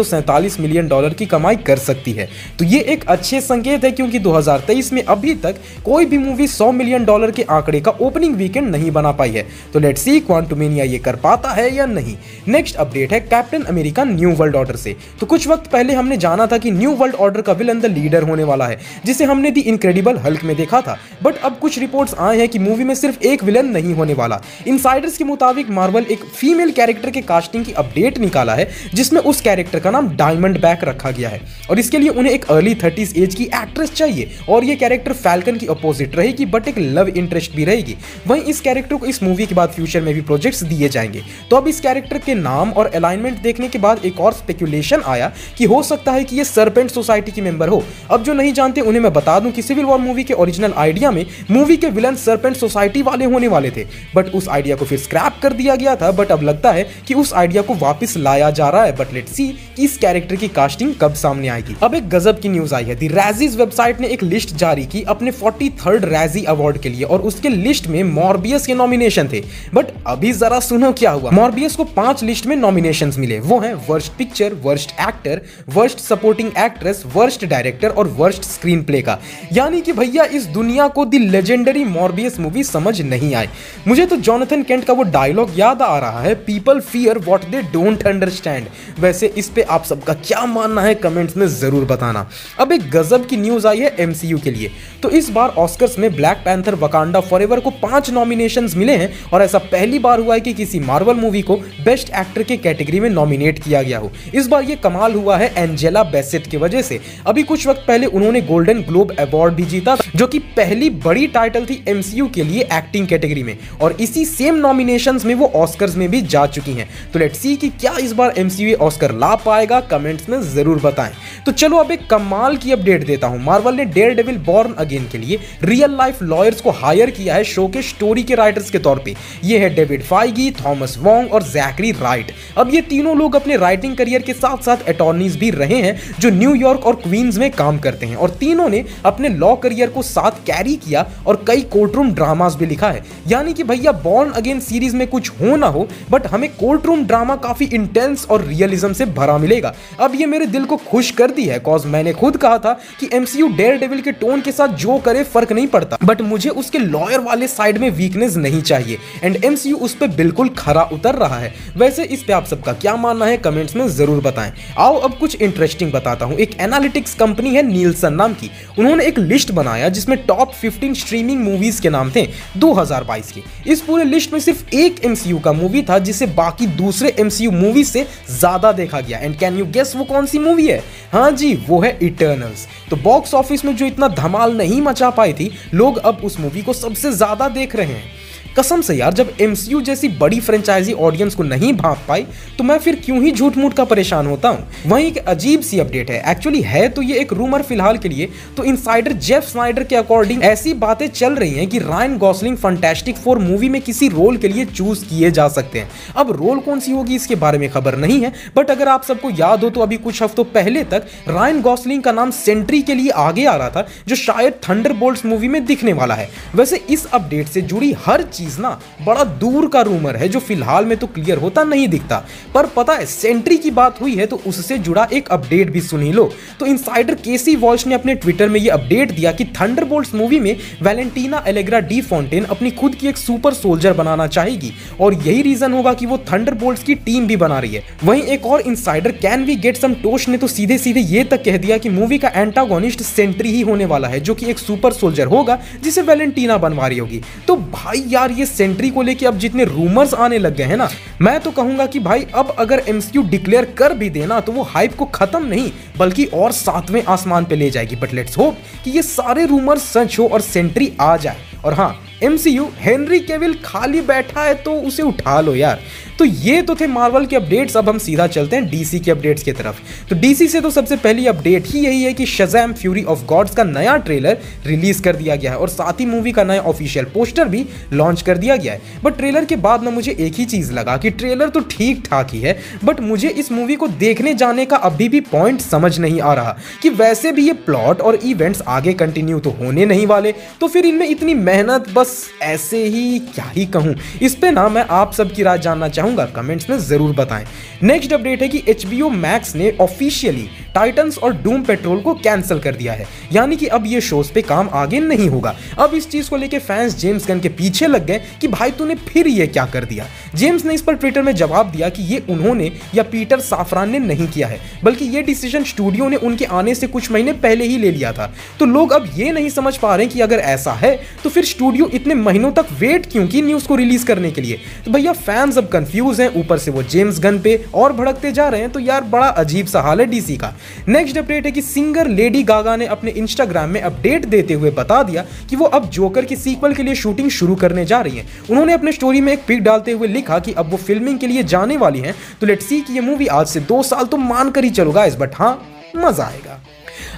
मिलियन 0.60 0.88
डॉलर 0.88 1.14
की 1.14 1.26
कमाई 1.26 1.56
कर 1.56 1.78
सकती 1.78 2.12
है। 2.12 2.28
तो 2.58 2.64
ये 2.64 2.80
एक 2.84 3.04
अच्छे 3.08 3.40
संकेत 3.40 3.84
है, 3.84 3.90
क्योंकि 3.90 4.18
2023 4.18 4.92
में 4.92 5.02
अभी 5.04 5.34
तक 5.36 5.56
कोई 5.84 6.04
भी 6.04 6.18
मूवी 6.18 6.46
100 6.48 6.70
मिलियन 6.72 7.04
डॉलर 7.04 7.23
के 7.30 7.42
आंकड़े 7.42 7.80
का 7.80 7.90
ओपनिंग 7.90 8.34
वीकेंड 8.34 8.68
नहीं 8.68 8.90
बना 8.90 9.12
पाई 9.12 9.30
है। 9.30 9.46
तो 9.72 9.78
लेट्स 9.78 10.02
सी 10.02 10.18
क्वांटुमेनिया 10.20 10.84
ये 10.84 10.98
कर 10.98 11.16
पाता 11.16 11.50
है 11.50 11.74
या 11.74 11.86
नहीं। 11.86 12.16
नेक्स्ट 12.48 12.76
अपडेट 12.76 13.12
है 13.12 13.20
captain 13.20 13.62
America 13.62 14.04
new 14.04 14.30
world 14.30 14.56
order 14.56 14.76
से। 14.76 14.96
तो 15.20 15.26
कुछ 15.26 15.48
वक्त 15.48 15.70
पहले 15.70 15.94
हमने 15.94 16.16
जाना 16.16 16.46
था 16.46 16.58
कि 16.58 16.70
न्यू 16.70 16.90
वर्ल्ड 16.90 17.14
ऑर्डर 17.14 17.40
का 17.40 17.52
विलन 17.52 17.80
द 17.80 17.86
लीडर 17.86 18.22
होने 18.22 18.44
वाला 18.44 18.66
है, 18.66 18.78
जिसे 19.06 19.24
हमने 19.24 19.50
दी 19.50 19.60
इनक्रेडिबल 19.60 20.16
हल्क 20.16 20.44
में 20.44 20.56
देखा 20.56 20.80
था। 20.80 20.98
बट 21.22 21.36
अब 21.36 21.58
कुछ 21.58 21.78
रिपोर्ट्स 21.78 22.14
आए 22.14 22.38
हैं 22.38 22.48
कि 22.48 22.58
मूवी 22.58 22.84
में 22.84 22.94
सिर्फ़ 22.94 23.22
एक 23.22 23.44
विलन 23.44 23.66
नहीं 23.66 23.94
होने 23.94 24.14
वाला। 24.14 24.40
इनसाइडर्स 24.66 25.18
के 25.18 25.24
मुताबिक 25.24 25.70
मार्वल 25.70 26.06
एक 26.10 26.24
फीमेल 26.24 26.70
कैरेक्टर 26.70 27.10
के 27.10 27.20
कास्टिंग 27.20 27.64
की 27.64 27.72
अपडेट 27.72 28.18
निकाला 28.18 28.54
है, 28.54 28.68
जिसमें 28.94 29.20
उस 29.20 29.40
कैरेक्टर 29.40 29.80
का 29.80 29.90
नाम 29.90 30.08
डायमंड 30.16 30.60
बैक 30.60 30.84
रखा 30.84 31.10
गया 31.10 31.28
है। 31.28 31.40
और 31.70 31.78
इसके 31.78 31.98
लिए 31.98 32.08
उन्हें 32.08 32.32
एक 32.32 32.44
अर्ली 32.44 32.74
थर्टीज 32.74 33.14
एज 33.16 33.34
की 33.34 33.44
एक्ट्रेस 33.44 33.92
चाहिए। 33.92 34.30
और 34.48 34.64
ये 34.64 34.76
कैरेक्टर 34.76 35.12
फैल्कन 35.12 35.56
की 35.56 35.66
अपोजिट 35.66 36.16
रहेगी 36.16 36.46
बट 36.46 36.68
एक 36.68 36.78
लव 36.78 37.08
इंटरेस्ट 37.16 37.56
भी 37.56 37.64
रहेगी। 37.64 37.96
वहीं 38.26 38.42
इस 38.42 38.60
कैरेक्टर 38.60 38.96
को 38.96 39.06
इस 39.06 39.22
मूवी 39.22 39.46
के 39.46 39.54
बाद 39.54 39.68
फ्यूचर 39.68 40.00
में 40.00 40.14
भी 40.14 40.20
प्रोजेक्ट्स 40.20 40.62
दिए 40.62 40.88
जाएँगे। 40.88 41.22
तो 41.50 41.56
अब 41.56 41.68
इस 41.68 41.80
कैरेक्टर 41.80 42.18
के 42.18 42.34
नाम 42.34 42.70
और 42.70 42.86
अलाइनमेंट 42.86 43.42
देखने 43.42 43.68
के 43.68 43.78
बाद 43.78 44.00
एक 44.04 44.20
और 44.20 44.32
स्पेकुलेशन 44.32 45.02
आया 45.06 45.32
कि 45.58 45.64
हो 45.64 45.82
सकता 45.82 46.12
है 46.12 46.24
कि 46.24 46.36
ये 46.36 46.44
सरपेंट 46.44 46.90
सोसाइटी 46.90 47.32
की 47.32 47.40
मेंबर 47.40 47.68
हो। 47.68 47.84
अब 48.10 48.22
जो 48.22 48.34
नहीं 48.34 48.52
जानते, 48.52 48.80
उन्हें 48.80 49.02
मैं 49.02 49.12
बता 49.12 49.40
दूँ 49.40 49.52
कि 49.52 49.62
सिविल 49.62 49.84
वॉर 49.84 49.98
मूवी 49.98 50.24
के 50.24 50.34
ओरिजिनल 50.34 50.72
आइडिया 50.76 51.10
में 51.10 51.26
मूवी 51.50 51.76
के 51.76 51.86
विलन 51.86 52.16
सरपेंट 52.16 52.56
सोसाइटी 52.56 53.02
वाले 53.02 53.24
होने 53.24 53.48
वाले 53.48 53.70
थे। 53.70 53.86
बट 54.14 54.26
उस 54.26 54.48
आइडिया 54.48 54.76
को 54.76 54.84
फिर 54.84 54.98
स्क्रैप 54.98 55.32
कर 55.42 55.52
दिया 55.52 55.74
गया 55.74 55.96
था। 55.96 56.10
बट 56.10 56.32
अब 56.32 56.42
लगता 56.42 56.72
है 56.72 56.88
कि 57.06 57.14
उस 57.14 57.34
आइडिया 57.34 57.62
को 57.62 57.74
वापस 57.74 58.14
लाया 58.16 58.50
जा 58.50 58.68
रहा 58.68 58.84
है। 58.84 58.96
बट 58.96 59.12
लेट 59.12 59.28
सी 59.28 59.48
कि 59.48 59.84
इस 59.84 59.98
कैरेक्टर 59.98 60.36
की 60.36 60.48
कास्टिंग 60.48 60.94
कब 61.00 61.14
सामने 61.14 61.48
आएगी। 61.48 61.76
अब 61.82 61.94
एक 61.94 62.08
गजब 62.08 62.40
की 62.40 62.48
न्यूज़ 62.48 62.74
आई 62.74 62.84
है। 62.84 62.94
दी 62.94 63.08
रैजीज 63.08 63.56
वेबसाइट 63.56 64.00
ने 64.00 64.08
एक 64.08 64.22
लिस्ट 64.22 64.54
जारी 64.54 64.84
की 64.84 65.02
अपने 65.02 65.30
फोर्टी 65.30 65.70
थर्ड 65.70 66.04
रैजी 66.04 66.44
अवार्ड 66.44 66.78
के 66.78 66.88
लिए। 66.88 67.03
और 67.04 67.20
उसके 67.22 67.48
लिस्ट 67.48 67.86
में 67.86 68.02
मॉर्बियस 68.04 68.66
के 68.66 68.74
नॉमिनेशन 68.74 69.28
थे। 69.32 69.42
बट 69.74 69.92
अभी 70.06 70.32
जरा 70.32 70.60
सुनो 70.60 70.92
क्या 70.92 71.10
हुआ। 71.10 71.30
मॉर्बियस 71.30 71.76
को 71.76 71.84
पाँच 71.86 72.22
लिस्ट 72.22 72.46
में 72.46 72.56
नॉमिनेशन 72.56 73.12
मिले। 73.18 73.38
वो 73.40 73.58
हैं 73.60 73.72
worst 73.88 74.12
picture 74.12 74.54
worst 74.62 74.90
actor 75.00 75.40
worst 75.68 75.98
supporting 75.98 76.50
actress 76.58 77.02
worst 77.14 77.44
director 77.44 77.88
और 77.88 78.08
वर्स्ट 78.16 78.44
स्क्रीन 78.44 78.82
प्ले 78.84 79.02
का। 79.02 79.18
यानी 79.52 79.80
कि 79.80 79.92
भैया, 79.92 80.24
इस 80.24 80.46
दुनिया 80.46 80.88
को 80.88 81.04
दी 81.04 81.18
लेजेंडरी 81.20 81.84
मॉर्बियस 81.84 82.38
मूवी 82.40 82.64
समझ 82.64 83.00
नहीं 83.02 83.34
आए। 83.34 83.48
मुझे 83.88 84.06
तो 84.06 84.16
जॉनथन 84.18 84.62
केंट 84.62 84.84
का 84.84 84.92
वो 84.92 85.02
डायलॉग 85.04 85.50
याद 85.56 85.82
आ 85.82 85.98
रहा 85.98 86.20
है। 86.20 86.34
People 86.36 86.80
fear 86.82 87.18
what 87.18 87.44
they 87.44 87.62
don't 87.72 88.06
understand 88.06 88.66
वैसे 89.00 89.26
इस 89.36 89.48
पे 89.48 89.62
आप 89.64 89.84
सबका 89.84 90.14
क्या 90.14 90.44
मानना 90.46 90.82
है 90.82 90.94
कमेंट्स 90.96 91.36
में 91.36 91.46
ज़रूर 91.50 91.84
बताना। 91.84 92.26
अब 92.60 92.72
एक 92.72 92.90
गजब 92.90 93.26
की 93.26 93.36
न्यूज़ 93.36 93.66
आई 93.66 93.78
है 93.78 93.94
एमसीयू 94.00 94.38
के 94.38 94.50
लिए। 94.50 94.70
तो 95.02 95.10
इस 95.10 95.30
बार 95.30 95.48
ऑस्कर्स 95.58 95.98
में 95.98 96.14
ब्लैक 96.16 96.38
पैंथर 96.44 96.74
वकांडा 96.94 97.20
फॉरएवर 97.20 97.60
को 97.60 97.70
पाँच 97.72 98.10
नॉमिनेशन 98.10 98.68
मिले 98.76 98.96
हैं 98.96 99.10
और 99.32 99.42
ऐसा 99.42 99.58
पहली 99.60 99.98
बार 99.98 100.20
हुआ 100.20 100.34
है 100.34 100.40
कि 100.40 100.52
किसी 100.54 100.80
मार्वल 100.80 101.14
मूवी 101.16 101.40
को 101.42 101.56
बेस्ट 101.84 102.10
एक्टर 102.10 102.42
के 102.42 102.56
कैटेगरी 102.56 103.00
में 103.00 103.08
नॉमिनेट 103.10 103.58
किया 103.58 103.82
गया 103.82 103.98
हो। 103.98 104.10
इस 104.34 104.46
बार 104.48 104.64
ये 104.64 104.76
कमाल 104.76 105.14
हुआ 105.14 105.36
है 105.36 105.52
एंजेला 105.56 106.02
बेसेट 106.04 106.46
की 106.46 106.56
वजह 106.56 106.82
से। 106.82 107.00
अभी 107.26 107.42
कुछ 107.42 107.66
वक्त 107.66 107.84
पहले 107.88 108.06
उन्होंने 108.08 108.40
गोल्डन 108.42 108.82
ग्लोब 108.82 109.12
अवार्ड 109.20 109.54
भी 109.54 109.64
जीता, 109.64 109.96
जो 110.16 110.26
कि 110.26 110.38
पहली 110.56 110.90
बड़ी 111.00 111.26
टाइटल 111.28 111.66
थी 111.66 111.82
एमसीयू 111.88 112.28
के 112.34 112.42
लिए 112.42 112.62
एक्टिंग 112.72 113.06
कैटेगरी 113.08 113.42
में। 113.42 113.56
और 113.80 113.96
इसी 114.00 114.24
सेम 114.26 114.54
नॉमिनेशन 114.56 115.20
में 115.24 115.34
वो 115.34 115.50
ऑस्कर्स 115.56 115.96
में 115.96 116.08
भी 116.10 116.20
जा 116.22 116.46
चुकी 116.48 116.72
हैं। 116.72 116.88
तो 117.12 117.18
लेट्स 117.18 117.38
सी 117.38 117.56
कि 117.56 117.68
क्या 117.70 117.96
इस 118.00 118.12
बार 118.12 118.34
एमसीयू 118.38 118.76
ऑस्कर 118.86 119.12
ला 119.16 119.34
पाएगा 119.44 119.80
कमेंट्स 119.90 120.28
में 120.28 120.40
ज़रूर 120.44 120.80
बताएँ। 120.80 121.12
तो 121.46 121.52
चलो 121.54 121.76
अब 121.76 121.90
एक 121.90 122.08
कमाल 122.10 122.56
की 122.56 122.72
अपडेट 122.72 123.06
देता 123.06 123.26
हूँ। 123.26 123.42
मार्वल 123.44 123.74
ने 123.74 123.84
डेयर 123.86 124.14
डेविल 124.14 124.38
बॉर्न 124.46 124.72
अगेन 124.78 125.08
के 125.12 125.18
लिए 125.18 125.38
रियल 125.64 125.96
लाइफ 125.96 126.22
लॉयर्स 126.24 126.60
को 126.60 126.70
हायर 126.84 127.10
किया 127.10 127.34
है 127.34 127.44
शो 127.44 127.66
के 127.68 127.82
स्टोरी 127.82 128.22
के 128.22 128.34
राइटर्स 128.34 128.70
के 128.70 128.78
तौर 128.78 129.02
पे। 129.04 129.14
ये 129.44 129.58
है 129.58 129.74
डेविड 129.74 130.02
फाइगी, 130.02 130.50
थॉमस 130.60 130.96
वोंग 130.98 131.32
और 131.32 131.42
जैकरी 131.42 131.90
राइट। 131.92 132.32
अब 132.58 132.74
ये 132.74 132.80
तीनों 132.84 133.16
लोग 133.18 133.36
अपने 133.36 133.56
राइटिंग 133.56 133.96
करियर 133.96 134.22
के 134.22 134.32
साथ 134.32 134.64
साथ 134.64 134.88
अटॉर्नीज 134.88 135.36
भी 135.36 135.50
रहे 135.50 135.80
हैं, 135.82 135.98
जो 136.20 136.30
न्यूयॉर्क 136.30 136.86
और 136.86 136.96
क्वींस 136.96 137.38
में 137.38 137.50
काम 137.52 137.78
करते 137.78 138.06
हैं। 138.06 138.16
और 138.16 138.30
तीनों 138.30 138.68
ने 138.68 138.84
अपने 139.04 139.28
लॉ 139.28 139.54
करियर 139.56 139.90
को 139.90 140.02
साथ 140.02 140.44
कैरी 140.46 140.74
किया 140.76 141.06
और 141.26 141.42
कई 141.48 141.62
कोर्ट 141.72 141.94
रूम 141.94 142.12
ड्रामास 142.12 142.54
भी 142.54 142.66
लिखा 142.66 142.90
है। 142.90 143.02
यानी 143.28 143.52
कि 143.54 143.64
भैया 143.64 143.92
बॉर्न 144.04 144.30
अगेन 144.32 144.60
सीरीज़ 144.60 144.96
में 144.96 145.06
कुछ 145.08 145.30
हो 145.30 145.56
ना 145.56 145.66
हो 145.66 145.86
बट 146.10 146.26
हमें 146.26 146.48
कोर्ट 146.50 146.86
रूम 146.86 147.04
ड्रामा 147.06 147.36
काफ़ी 147.36 147.66
इंटेंस 147.66 148.26
और 148.30 148.44
रियलिज्म 148.44 148.92
से 148.92 149.06
भरा 149.06 149.36
मिलेगा। 149.38 149.74
अब 150.00 150.14
ये 150.14 150.26
मेरे 150.26 150.46
दिल 150.46 150.64
को 150.64 150.76
खुश 150.88 151.10
कर 151.10 151.30
दी 151.30 151.44
है 151.44 151.58
कॉज 151.60 151.86
मैंने 151.86 152.12
खुद 152.12 152.36
कहा 152.36 152.58
था 152.58 152.72
कि 153.00 153.08
एमसीयू 153.12 153.48
डेयर 153.56 153.76
डेविल 153.76 154.00
के 154.00 154.12
टोन 154.12 154.40
के 154.40 154.52
साथ 154.52 154.68
जो 154.76 154.98
करे, 154.98 155.22
फ़र्क 155.24 155.52
नहीं 155.52 155.66
पड़ता। 155.66 155.98
बट 156.04 156.20
मुझे 156.22 156.50
उसके 156.64 156.78
लॉयर 156.78 157.20
वाले 157.20 157.48
साइड 157.48 157.78
में 157.78 157.88
वीकनेस 157.92 158.36
नहीं 158.36 158.60
चाहिए। 158.62 158.98
एंड 159.24 159.44
एमसीयू 159.44 159.76
उस 159.78 159.94
पर 159.94 160.08
बिल्कुल 160.16 160.48
खरा 160.58 160.82
उतर 160.92 161.14
रहा 161.14 161.38
है। 161.38 161.52
वैसे 161.76 162.04
इस 162.06 162.22
पे 162.22 162.32
आप 162.32 162.46
सबका 162.46 162.72
क्या 162.74 162.94
मानना 162.96 163.26
है 163.26 163.36
कमेंट्स 163.38 163.76
में 163.76 163.86
ज़रूर 163.90 164.20
बताएँ। 164.22 164.52
आओ 164.78 164.98
अब 164.98 165.16
कुछ 165.18 165.40
इंटरेस्टिंग 165.42 165.92
बताता 165.92 166.26
हूँ। 166.26 166.36
एक 166.36 166.60
एनालिटिक्स 166.60 167.14
कंपनी 167.14 167.54
है 167.54 167.62
नीलसन 167.62 168.12
नाम 168.14 168.34
की। 168.34 168.50
उन्होंने 168.78 169.04
एक 169.04 169.18
लिस्ट 169.18 169.52
बनाया 169.52 169.88
जिसमें 169.88 170.16
टॉप 170.26 170.52
15 170.54 170.94
स्ट्रीमिंग 170.94 171.40
मूवीज़ 171.40 171.80
के 171.82 171.90
नाम 171.90 172.10
थे 172.10 172.26
2022 172.58 173.32
के। 173.32 173.42
इस 173.72 173.80
पूरे 173.80 174.04
लिस्ट 174.04 174.32
में 174.32 174.40
सिर्फ़ 174.40 174.74
एक 174.74 175.04
एमसीयू 175.04 175.38
का 175.38 175.52
मूवी 175.52 175.82
था, 175.82 175.98
जिसे 176.00 176.26
बाकी 176.26 176.66
दूसरे 176.66 177.14
एमसीयू 177.18 177.50
मूवी 177.52 177.84
से 177.84 178.06
ज़्यादा 178.30 178.72
देखा 178.72 179.00
गया। 179.00 179.18
एंड 179.18 179.38
कैन 179.38 179.58
यू 179.58 179.66
गेस 179.66 179.92
वो 179.96 180.04
कौन 180.04 180.26
सी 180.26 180.38
मूवी 180.38 180.66
है? 180.66 180.82
हाँ 181.12 181.30
जी, 181.32 181.54
वो 181.68 181.80
है 181.80 181.98
इटर्नल्स 182.02 182.66
तो 182.90 182.96
बॉक्स 182.96 183.34
ऑफ़िस 183.34 183.64
में 183.64 183.74
जो 183.76 183.86
इतना 183.86 184.08
धमाल 184.08 184.56
नहीं 184.56 184.80
मचा 184.82 185.08
पाई 185.10 185.32
थी, 185.32 185.50
लोग 185.74 185.96
अब 185.98 186.20
उस 186.24 186.38
मूवी 186.40 186.53
को 186.62 186.72
सबसे 186.72 187.12
ज़्यादा 187.12 187.48
देख 187.48 187.76
रहे 187.76 187.86
हैं। 187.86 188.13
कसम 188.58 188.80
से 188.80 188.94
यार, 188.94 189.12
जब 189.12 189.36
MCU 189.38 189.80
जैसी 189.82 190.08
बड़ी 190.18 190.38
फ्रेंचाइजी 190.40 190.92
ऑडियंस 190.94 191.34
को 191.34 191.42
नहीं 191.42 191.72
भाप 191.72 192.04
पाई 192.08 192.26
तो 192.58 192.64
मैं 192.64 192.78
फिर 192.78 193.00
क्यों 193.04 193.22
ही 193.22 193.30
झूठ 193.32 193.56
मूठ 193.56 193.72
का 193.74 193.84
परेशान 193.84 194.26
होता 194.26 194.48
हूँ? 194.48 194.66
वहीं 194.86 195.06
एक 195.06 195.16
अजीब 195.18 195.60
सी 195.60 195.78
अपडेट 195.78 196.10
है। 196.10 196.22
एक्चुअली 196.30 196.60
है 196.62 196.88
तो 196.88 197.02
ये 197.02 197.18
एक 197.20 197.32
रूमर 197.32 197.62
फ़िलहाल 197.62 197.98
के 197.98 198.08
लिए। 198.08 198.28
तो 198.56 198.64
इनसाइडर 198.64 199.12
जेफ 199.12 199.42
स्नाइडर 199.44 199.84
के 199.84 199.96
अकॉर्डिंग 199.96 200.42
ऐसी 200.44 200.74
बातें 200.76 201.06
चल 201.08 201.34
रही 201.34 201.52
हैं 201.52 201.66
कि 201.68 201.78
Ryan 201.78 202.16
Gosling 202.18 202.56
fantastic 202.56 203.16
four 203.16 203.38
movie 203.38 203.68
में 203.68 203.80
किसी 203.82 204.08
रोल 204.08 204.36
के 204.36 204.48
लिए 204.48 204.64
चूज़ 204.66 205.04
किए 205.04 205.30
जा 205.30 205.48
सकते 205.48 205.78
हैं। 205.78 205.90
अब 206.16 206.30
रोल 206.32 206.60
कौन 206.60 206.80
सी 206.80 206.92
होगी, 206.92 207.16
इसके 207.16 207.34
बारे 207.36 207.58
में 207.58 207.68
खबर 207.70 207.96
नहीं 207.96 208.20
है। 208.20 208.32
बट 208.56 208.70
अगर 208.70 208.88
आप 208.88 209.04
सबको 209.04 209.30
याद 209.32 209.64
हो 209.64 209.70
तो 209.70 209.80
अभी 209.80 209.96
कुछ 209.98 210.22
हफ्तों 210.22 210.44
पहले 210.54 210.84
तक 210.84 211.06
रायन 211.28 211.60
गॉसलिंग 211.62 212.02
का 212.02 212.12
नाम 212.12 212.30
सेंट्री 212.32 212.82
के 212.82 212.94
लिए 212.94 213.10
आगे 213.10 213.44
आ 213.46 213.56
रहा 213.56 213.70
था, 213.70 213.86
जो 214.08 214.16
शायद 214.16 214.60
थंडर 214.68 214.92
मूवी 215.24 215.48
में 215.48 215.64
दिखने 215.66 215.92
वाला 215.92 216.14
है। 216.14 216.28
वैसे 216.54 216.76
इस 216.90 217.06
अपडेट 217.06 217.48
से 217.48 217.60
जुड़ी 217.62 217.92
हर 218.06 218.22
चीज़ 218.24 218.43
चीज़ 218.44 218.60
ना 218.60 218.70
बड़ा 219.02 219.24
दूर 219.24 219.68
का 219.68 219.80
रूमर 219.82 220.16
है 220.16 220.28
जो 220.28 220.40
फ़िलहाल 220.40 220.84
में 220.84 220.96
तो 220.98 221.06
क्लियर 221.06 221.38
होता 221.38 221.64
नहीं 221.64 221.88
दिखता। 221.88 222.16
पर 222.54 222.66
पता 222.66 222.92
है, 222.92 223.06
सेंट्री 223.06 223.56
की 223.56 223.70
बात 223.70 224.00
हुई 224.00 224.14
है 224.14 224.26
तो 224.26 224.40
उससे 224.46 224.78
जुड़ा 224.78 225.06
एक 225.12 225.28
अपडेट 225.28 225.70
भी 225.70 225.80
सुनी 225.80 226.12
लो। 226.12 226.30
तो 226.60 226.66
इनसाइडर 226.66 227.14
केसी 227.14 227.56
वॉल्श 227.56 227.86
ने 227.86 227.94
अपने 227.94 228.14
ट्विटर 228.14 228.48
में 228.48 228.60
ये 228.60 228.68
अपडेट 228.70 229.12
दिया 229.12 229.32
कि 229.32 229.44
थंडर 229.60 229.84
मूवी 230.14 230.38
में 230.40 230.56
वैलेंटीना 230.82 231.42
एलेग्रा 231.46 231.80
डी 231.80 232.00
फोन्टेन 232.00 232.44
अपनी 232.44 232.70
खुद 232.70 232.94
की 232.94 233.08
एक 233.08 233.16
सुपर 233.16 233.54
सोल्जर 233.54 233.92
बनाना 233.92 234.26
चाहेगी। 234.26 234.72
और 235.00 235.14
यही 235.16 235.42
रीजन 235.42 235.72
होगा 235.72 235.92
कि 235.94 236.06
वो 236.06 236.18
थंडर 236.32 236.58
की 236.76 236.94
टीम 236.94 237.26
भी 237.26 237.36
बना 237.36 237.58
रही 237.58 237.74
है। 237.74 237.82
वहीं 238.04 238.22
एक 238.24 238.46
और 238.46 238.60
insider 238.60 239.12
can 239.14 239.44
we 239.44 239.56
get 239.56 239.76
some 239.76 239.94
toast 239.94 240.28
ने 240.28 240.38
तो 240.38 240.46
सीधे 240.46 240.78
सीधे 240.78 241.00
ये 241.00 241.24
तक 241.24 241.44
कह 241.44 241.56
दिया 241.56 241.78
कि 241.78 241.88
मूवी 241.90 242.18
का 242.18 242.28
एंटागोनिस्ट 242.28 243.02
सेंट्री 243.02 243.52
ही 243.52 243.60
होने 243.60 243.84
वाला 243.84 244.08
है, 244.08 244.20
जो 244.20 244.34
कि 244.34 244.46
एक 244.46 244.58
सुपर 244.58 244.92
सोल्जर 244.92 245.26
होगा, 245.26 245.58
जिसे 245.82 246.02
वैलेंटीना 246.02 246.56
बनवा 246.58 246.86
रही 246.86 246.98
होगी। 246.98 247.20
तो 247.48 247.56
भाई 247.56 248.04
यार 248.08 248.32
ये 248.34 248.46
सेंट्री 248.46 248.90
को 248.90 249.02
लेके 249.02 249.26
अब 249.26 249.38
जितने 249.38 249.64
रूमर्स 249.64 250.14
आने 250.14 250.38
लग 250.38 250.56
गए 250.56 250.64
हैं 250.64 250.76
ना, 250.76 250.88
मैं 251.20 251.38
तो 251.40 251.50
कहूँगा 251.50 251.86
कि 251.86 252.00
भाई 252.00 252.26
अब 252.34 252.54
अगर 252.58 252.82
एमसीयू 252.88 253.22
डिक्लेयर 253.24 253.64
कर 253.78 253.94
भी 253.94 254.10
देना 254.10 254.40
तो 254.40 254.52
वो 254.52 254.62
हाइप 254.64 254.94
को 254.94 255.04
खत्म 255.14 255.46
नहीं, 255.46 255.70
बल्कि 255.98 256.24
और 256.24 256.52
सातवें 256.52 257.02
आसमान 257.04 257.44
पे 257.44 257.56
ले 257.56 257.70
जाएगी। 257.70 257.96
बट 257.96 258.14
लेट्स 258.14 258.38
होप 258.38 258.56
कि 258.84 258.90
ये 258.90 259.02
सारे 259.02 259.46
रूमर्स 259.46 259.92
सच 259.92 260.18
हो 260.18 260.28
और 260.28 260.40
सेंट्री 260.42 260.92
आ 261.00 261.16
जाए। 261.16 261.36
और 261.64 261.74
हाँ 261.74 261.94
एमसीयू 262.24 262.68
हेनरी 262.78 263.18
केविल 263.20 263.54
खाली 263.64 264.00
बैठा 264.02 264.42
है 264.42 264.54
तो 264.54 264.72
उसे 264.82 265.02
उठा 265.02 265.40
लो 265.40 265.54
यार। 265.54 265.80
तो 266.18 266.24
ये 266.24 266.60
तो 266.62 266.74
थे 266.74 266.86
मार्वल 266.86 267.24
के 267.26 267.36
अपडेट्स 267.36 267.76
अब 267.76 267.88
हम 267.88 267.98
सीधा 267.98 268.26
चलते 268.26 268.56
हैं 268.56 268.68
डीसी 268.70 268.98
के 269.00 269.10
अपडेट्स 269.10 269.42
की 269.42 269.52
तरफ़। 269.52 269.78
तो 270.08 270.16
डीसी 270.16 270.46
से 270.48 270.60
तो 270.60 270.70
सबसे 270.70 270.96
पहली 270.96 271.26
अपडेट 271.26 271.66
ही 271.66 271.80
यही 271.80 272.02
है 272.02 272.12
कि 272.14 272.26
शजैम 272.26 272.72
फ्यूरी 272.72 273.02
ऑफ़ 273.04 273.24
गॉड्स 273.26 273.54
का 273.54 273.64
नया 273.64 273.96
ट्रेलर 273.98 274.38
रिलीज़ 274.66 275.02
कर 275.02 275.16
दिया 275.16 275.36
गया 275.36 275.50
है 275.50 275.58
और 275.58 275.68
साथ 275.68 276.00
ही 276.00 276.06
मूवी 276.06 276.32
का 276.32 276.44
नया 276.44 276.60
ऑफिशियल 276.62 277.04
पोस्टर 277.04 277.48
भी 277.48 277.64
लॉन्च 277.92 278.22
कर 278.22 278.38
दिया 278.38 278.56
गया 278.56 278.72
है। 278.72 279.00
बट 279.04 279.16
ट्रेलर 279.16 279.44
के 279.44 279.56
बाद 279.58 279.84
ना 279.84 279.90
मुझे 279.90 280.16
एक 280.18 280.34
ही 280.34 280.44
चीज़ 280.44 280.72
लगा 280.72 280.96
कि 280.96 281.10
ट्रेलर 281.12 281.48
तो 281.48 281.60
ठीक 281.70 282.02
ठाक 282.06 282.30
ही 282.32 282.40
है 282.40 282.56
बट 282.84 283.00
मुझे 283.00 283.28
इस 283.30 283.50
मूवी 283.52 283.76
को 283.76 283.88
देखने 283.98 284.34
जाने 284.34 284.64
का 284.64 284.76
अभी 284.88 285.08
भी 285.08 285.20
पॉइंट 285.26 285.60
समझ 285.60 285.98
नहीं 285.98 286.20
आ 286.20 286.32
रहा 286.34 286.56
कि 286.82 286.90
वैसे 286.92 287.32
भी 287.32 287.46
ये 287.46 287.52
प्लॉट 287.66 288.00
और 288.00 288.18
इवेंट्स 288.24 288.62
आगे 288.68 288.92
कंटिन्यू 288.94 289.38
तो 289.38 289.50
होने 289.60 289.86
नहीं 289.86 290.06
वाले 290.06 290.32
तो 290.60 290.68
फिर 290.68 290.86
इनमें 290.86 291.06
इतनी 291.08 291.34
मेहनत, 291.34 291.92
बस 291.94 292.13
ऐसे 292.42 292.84
ही 292.84 293.18
क्या 293.34 293.44
ही 293.46 293.66
कहूँ। 293.66 293.94
इस 294.22 294.34
पे 294.34 294.50
ना 294.50 294.68
मैं 294.68 294.84
आप 294.90 295.12
सबकी 295.12 295.42
राय 295.42 295.58
जानना 295.58 295.88
चाहूँगा 295.88 296.02
चाहूँगा 296.04 296.26
कमेंट्स 296.26 296.70
में 296.70 296.78
ज़रूर 296.78 297.14
बताएँ। 297.16 297.46
नेक्स्ट 297.82 298.12
अपडेट 298.12 298.42
है 298.42 298.48
कि 298.48 298.62
एच 298.68 298.86
मैक्स 299.10 299.54
ने 299.56 299.70
ऑफिशियली 299.80 300.48
टाइटन्स 300.74 301.18
और 301.18 301.32
डूम 301.34 301.62
पेट्रोल 301.62 302.00
को 302.00 302.14
कैंसिल 302.14 302.58
कर 302.58 302.74
दिया 302.74 302.92
है। 302.92 303.06
यानी 303.32 303.56
कि 303.56 303.66
अब 303.66 303.86
ये 303.86 304.00
शोज़ 304.00 304.32
पे 304.32 304.42
काम 304.42 304.68
आगे 304.72 305.00
नहीं 305.00 305.28
होगा। 305.28 305.54
अब 305.78 305.94
इस 305.94 306.08
चीज़ 306.10 306.30
को 306.30 306.36
लेके 306.36 306.58
फैंस 306.58 306.96
जेम्स 306.98 307.26
गन 307.28 307.40
के 307.40 307.48
पीछे 307.50 307.86
लग 307.86 308.06
गए 308.06 308.20
कि 308.40 308.48
भाई 308.48 308.70
तूने 308.70 308.94
फिर 308.94 309.28
ये 309.28 309.46
क्या 309.46 309.64
कर 309.66 309.84
दिया? 309.84 310.06
जेम्स 310.34 310.64
ने 310.64 310.74
इस 310.74 310.82
पर 310.82 310.94
ट्विटर 310.94 311.22
में 311.22 311.34
जवाब 311.34 311.70
दिया 311.70 311.88
कि 311.88 312.02
ये 312.04 312.22
उन्होंने 312.30 312.70
या 312.94 313.02
पीटर 313.02 313.40
साफरान 313.40 313.90
ने 313.90 313.98
नहीं 313.98 314.28
किया 314.28 314.48
है। 314.48 314.58
बल्कि 314.84 315.04
ये 315.06 315.22
डिसीज़न 315.22 315.64
स्टूडियो 315.64 316.08
ने 316.08 316.16
उनके 316.16 316.44
आने 316.44 316.74
से 316.74 316.86
कुछ 316.86 317.10
महीने 317.12 317.32
पहले 317.34 317.64
ही 317.64 317.76
ले 317.78 317.90
लिया 317.90 318.12
था। 318.12 318.32
तो 318.58 318.66
लोग 318.66 318.92
अब 318.92 319.10
ये 319.14 319.32
नहीं 319.32 319.48
समझ 319.50 319.76
पा 319.76 319.94
रहे 319.96 320.06
कि 320.06 320.20
अगर 320.20 320.38
ऐसा 320.38 320.72
है 320.72 320.94
तो 321.24 321.30
फिर 321.30 321.44
स्टूडियो 321.44 321.88
इतने 321.94 322.14
महीनों 322.14 322.52
तक 322.52 322.66
वेट 322.72 323.06
क्यों 323.06 323.26
की 323.28 323.42
न्यूज़ 323.42 323.66
को 323.68 323.76
रिलीज़ 323.76 324.06
करने 324.06 324.30
के 324.30 324.40
लिए? 324.40 324.60
तो 324.84 324.90
भैया 324.90 325.12
फैंस 325.12 325.58
अब 325.58 325.68
कंफ्यूज 325.68 326.20
हैं। 326.20 326.28
ऊपर 326.34 326.58
से 326.58 326.70
वो 326.70 326.82
जेम्स 326.84 327.20
गन 327.20 327.38
पे 327.38 327.64
और 327.74 327.92
भड़कते 327.92 328.32
जा 328.32 328.48
रहे 328.48 328.60
हैं। 328.60 328.70
तो 328.70 328.80
यार 328.80 329.04
बड़ा 329.06 329.26
अजीब 329.26 329.66
सा 329.66 329.80
हाल 329.80 330.00
है 330.00 330.06
डीसी 330.06 330.36
का। 330.36 330.54
नेक्स्ट 330.88 331.18
अपडेट 331.18 331.46
है 331.46 331.52
कि 331.52 331.62
सिंगर 331.62 332.08
लेडी 332.08 332.42
गागा 332.42 332.76
ने 332.76 332.86
अपने 332.86 333.10
इंस्टाग्राम 333.12 333.70
में 333.70 333.80
अपडेट 333.80 334.26
देते 334.26 334.54
हुए 334.54 334.70
बता 334.70 335.02
दिया 335.02 335.24
कि 335.50 335.56
वो 335.56 335.66
अब 335.66 335.88
जोकर 335.90 336.24
की 336.24 336.36
सीक्वल 336.36 336.74
के 336.74 336.82
लिए 336.82 336.94
शूटिंग 336.94 337.30
शुरू 337.30 337.54
करने 337.54 337.84
जा 337.84 338.00
रही 338.00 338.16
है। 338.16 338.26
उन्होंने 338.50 338.72
अपने 338.72 338.92
स्टोरी 338.92 339.20
में 339.20 339.32
एक 339.32 339.44
पिक 339.48 339.62
डालते 339.62 339.92
हुए 339.92 340.08
लिखा 340.08 340.38
कि 340.38 340.52
अब 340.52 340.70
वो 340.70 340.76
फिल्मिंग 340.76 341.18
के 341.18 341.26
लिए 341.26 341.42
जाने 341.44 341.76
वाली 341.76 342.00
है। 342.00 342.14
तो 342.40 342.46
लेट 342.46 342.62
सी 342.62 342.80
कि 342.80 342.92
ये 342.92 343.00
मूवी 343.00 343.26
आज 343.28 343.46
से 343.46 343.60
दो 343.62 343.82
साल 343.82 344.04
तो 344.04 344.16
मान 344.16 344.50
कर 344.50 344.64
ही 344.64 344.70
चलो 344.70 345.04
इस 345.04 345.16
बट 345.16 345.34
हाँ 345.34 345.52
मज़ा 345.96 346.24
आएगा। 346.24 346.60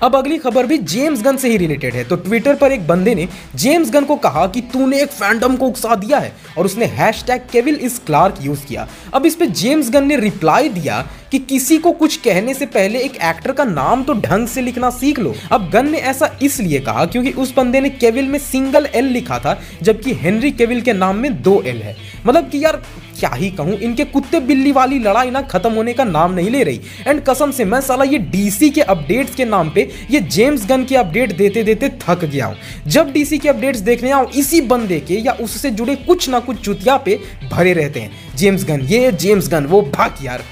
अब 0.03 0.15
अगली 0.17 0.37
खबर 0.39 0.67
भी 0.67 0.77
जेम्स 0.81 1.23
गन 1.23 1.37
से 1.37 1.49
ही 1.49 1.57
रिलेटेड 1.57 1.95
है। 1.95 2.03
तो 2.05 2.17
ट्विटर 2.17 2.55
पर 2.55 2.73
एक 2.73 2.87
बंदे 2.87 3.15
ने 3.15 3.27
जेम्स 3.57 3.91
गन 3.91 4.05
को 4.05 4.17
कहा 4.17 4.47
कि 4.47 4.61
तूने 4.73 5.01
एक 5.03 5.11
फैंडम 5.11 5.57
को 5.57 5.67
उकसा 5.67 5.95
दिया 5.95 6.19
है 6.19 6.33
और 6.59 6.65
उसने 6.65 6.85
hashtag 7.27 7.43
Cavill 7.53 7.75
is 7.77 7.99
Clark 8.07 8.39
use 8.43 8.65
किया। 8.67 8.87
अब 9.15 9.27
इस 9.27 9.35
पे 9.35 9.47
जेम्स 9.47 9.91
गन 9.91 10.07
ने 10.07 10.17
रिप्लाई 10.17 10.69
दिया 10.69 11.01
कि 11.37 11.45
किसी 11.47 11.77
को 11.79 11.91
कुछ 11.93 12.17
कहने 12.17 12.53
से 12.55 12.67
पहले 12.67 12.99
एक 12.99 13.17
एक्टर 13.25 13.53
का 13.53 13.65
नाम 13.65 14.03
तो 14.05 14.15
ढंग 14.15 14.47
से 14.49 14.61
लिखना 14.61 14.89
सीख 14.91 15.19
लो। 15.19 15.35
अब 15.53 15.69
गन 15.71 15.91
ने 15.91 15.99
ऐसा 16.11 16.31
इसलिए 16.43 16.79
कहा 16.81 17.05
क्योंकि 17.07 17.31
उस 17.33 17.55
बंदे 17.55 17.81
ने 17.81 17.89
केविल 17.91 18.29
में 18.29 18.39
सिंगल 18.39 18.89
एल 18.95 19.05
लिखा 19.05 19.39
था, 19.39 19.59
जबकि 19.83 20.15
हेनरी 20.15 20.51
केविल 20.51 20.81
के 20.81 20.93
नाम 20.93 21.17
में 21.17 21.43
दो 21.43 21.61
एल 21.63 21.83
है। 21.83 21.95
मतलब 22.27 22.49
कि 22.51 22.65
यार, 22.65 22.83
क्या 23.19 23.31
ही 23.31 23.51
कहूँ, 23.51 23.75
इनके 23.75 24.05
कुत्ते 24.05 24.41
बिल्ली 24.41 24.73
वाली 24.73 24.99
लड़ाई 24.99 25.31
ना 25.31 25.43
खत्म 25.43 25.73
होने 25.73 25.93
का 25.93 26.05
नाम 26.05 26.33
नहीं 26.35 26.51
ले 26.51 26.63
रही। 26.63 26.81
एंड 27.07 27.23
कसम 27.25 27.51
से 27.51 27.65
मैं 27.65 27.81
साला 27.81 28.05
ये 28.05 28.19
डीसी 28.19 28.71
के 28.71 28.81
अपडेट्स 28.81 29.35
के 29.35 29.45
नाम 29.45 29.71
पे 29.71 29.89
ये 30.11 30.21
जेम्स 30.21 30.67
गन 30.67 30.85
के 30.85 30.97
अपडेट 30.97 31.37
देते 31.37 31.63
देते 31.63 31.89
थक 32.01 32.25
गया 32.25 32.47
हूँ। 32.47 32.57
जब 32.87 33.13
डीसी 33.13 33.39
के 33.39 33.49
अपडेट्स 33.49 33.81
देखने 33.83 34.11
आऊँ, 34.11 34.31
इसी 34.33 34.61
बंदे 34.65 35.01
के 35.01 35.21
या 35.21 35.33
उससे 35.41 35.71
जुड़े 35.71 35.97
कुछ 35.97 36.29
ना 36.29 36.41
कुछ 36.41 36.65
चुतिया 36.65 36.97
पे 36.97 37.21
भरे 37.53 37.73
रहते 37.73 38.01
हैं। 38.01 38.37
जेम्स 38.37 38.65
गन, 38.65 38.81
ये 38.83 39.13
जेम्स 39.13 39.49
गन, 39.49 39.67
वो 39.67 39.83
भाग 39.85 40.25
यार। 40.25 40.45